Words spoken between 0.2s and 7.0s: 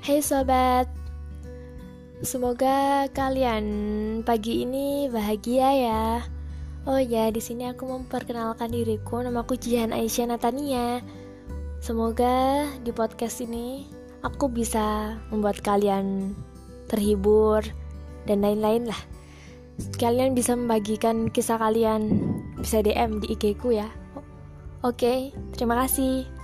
sobat, semoga kalian pagi ini bahagia ya. Oh